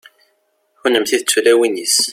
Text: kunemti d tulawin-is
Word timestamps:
kunemti 0.79 1.17
d 1.19 1.23
tulawin-is 1.29 1.97